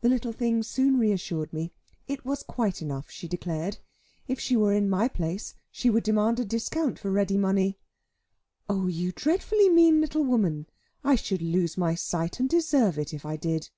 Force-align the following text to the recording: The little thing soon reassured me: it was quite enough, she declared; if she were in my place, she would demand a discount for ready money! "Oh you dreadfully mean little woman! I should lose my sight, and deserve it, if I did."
The 0.00 0.08
little 0.08 0.32
thing 0.32 0.64
soon 0.64 0.98
reassured 0.98 1.52
me: 1.52 1.72
it 2.08 2.24
was 2.24 2.42
quite 2.42 2.82
enough, 2.82 3.08
she 3.12 3.28
declared; 3.28 3.78
if 4.26 4.40
she 4.40 4.56
were 4.56 4.72
in 4.72 4.90
my 4.90 5.06
place, 5.06 5.54
she 5.70 5.88
would 5.88 6.02
demand 6.02 6.40
a 6.40 6.44
discount 6.44 6.98
for 6.98 7.12
ready 7.12 7.36
money! 7.38 7.78
"Oh 8.68 8.88
you 8.88 9.12
dreadfully 9.12 9.68
mean 9.68 10.00
little 10.00 10.24
woman! 10.24 10.66
I 11.04 11.14
should 11.14 11.42
lose 11.42 11.78
my 11.78 11.94
sight, 11.94 12.40
and 12.40 12.48
deserve 12.48 12.98
it, 12.98 13.14
if 13.14 13.24
I 13.24 13.36
did." 13.36 13.70